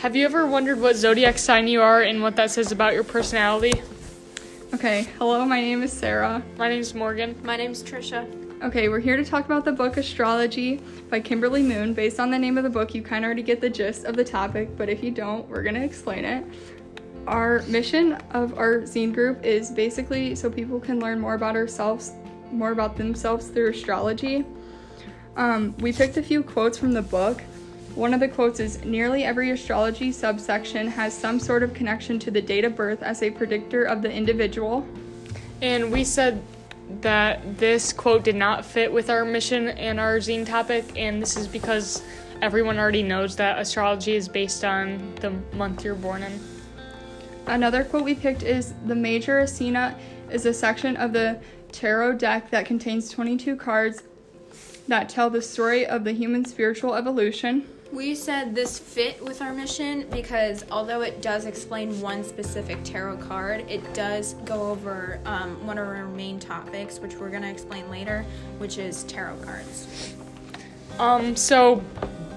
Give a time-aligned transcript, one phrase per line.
[0.00, 3.04] Have you ever wondered what zodiac sign you are and what that says about your
[3.04, 3.82] personality?
[4.72, 6.42] Okay, hello, my name is Sarah.
[6.56, 7.38] My name's Morgan.
[7.44, 8.26] My name's Trisha.
[8.62, 10.80] Okay, we're here to talk about the book Astrology
[11.10, 11.92] by Kimberly Moon.
[11.92, 14.16] Based on the name of the book, you kind of already get the gist of
[14.16, 16.46] the topic, but if you don't, we're going to explain it.
[17.26, 22.12] Our mission of our zine group is basically so people can learn more about ourselves,
[22.50, 24.46] more about themselves through astrology.
[25.36, 27.42] Um, we picked a few quotes from the book.
[27.94, 32.30] One of the quotes is Nearly every astrology subsection has some sort of connection to
[32.30, 34.86] the date of birth as a predictor of the individual.
[35.60, 36.42] And we said
[37.00, 41.36] that this quote did not fit with our mission and our zine topic, and this
[41.36, 42.02] is because
[42.42, 46.40] everyone already knows that astrology is based on the month you're born in.
[47.46, 49.98] Another quote we picked is The Major Arcana
[50.30, 51.40] is a section of the
[51.72, 54.02] tarot deck that contains 22 cards
[54.88, 57.66] that tell the story of the human spiritual evolution.
[57.92, 63.16] We said this fit with our mission because although it does explain one specific tarot
[63.16, 67.50] card, it does go over um, one of our main topics, which we're going to
[67.50, 68.24] explain later,
[68.58, 70.14] which is tarot cards.
[71.00, 71.82] Um, so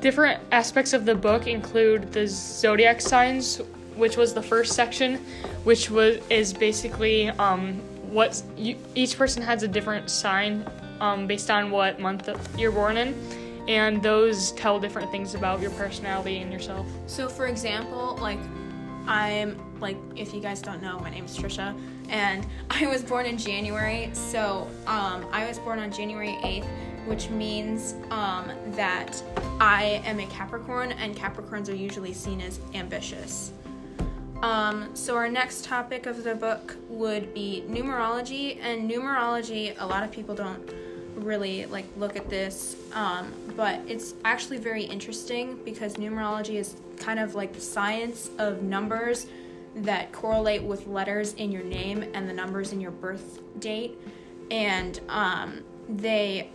[0.00, 3.58] different aspects of the book include the zodiac signs,
[3.94, 5.24] which was the first section,
[5.62, 7.74] which was is basically um,
[8.10, 10.68] what each person has a different sign
[11.00, 13.14] um, based on what month you're born in
[13.68, 16.86] and those tell different things about your personality and yourself.
[17.06, 18.38] So, for example, like
[19.06, 21.78] I'm like if you guys don't know, my name is Trisha,
[22.08, 24.10] and I was born in January.
[24.12, 26.68] So um, I was born on January 8th,
[27.06, 29.22] which means um, that
[29.60, 33.52] I am a Capricorn, and Capricorns are usually seen as ambitious.
[34.42, 39.74] Um, so our next topic of the book would be numerology, and numerology.
[39.78, 40.70] A lot of people don't
[41.16, 47.18] really like look at this um, but it's actually very interesting because numerology is kind
[47.18, 49.26] of like the science of numbers
[49.76, 53.98] that correlate with letters in your name and the numbers in your birth date.
[54.50, 56.50] And um, they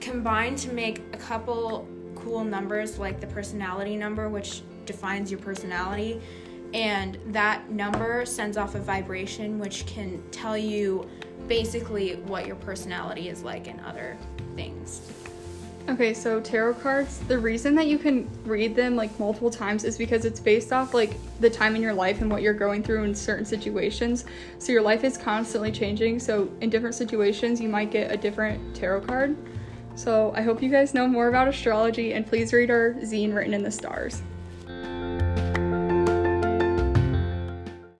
[0.00, 6.20] combine to make a couple cool numbers like the personality number which defines your personality.
[6.74, 11.08] And that number sends off a vibration which can tell you
[11.48, 14.16] basically what your personality is like and other
[14.56, 15.00] things.
[15.86, 19.98] Okay, so tarot cards, the reason that you can read them like multiple times is
[19.98, 23.04] because it's based off like the time in your life and what you're going through
[23.04, 24.24] in certain situations.
[24.58, 26.20] So your life is constantly changing.
[26.20, 29.36] So in different situations, you might get a different tarot card.
[29.94, 33.52] So I hope you guys know more about astrology and please read our zine written
[33.52, 34.22] in the stars.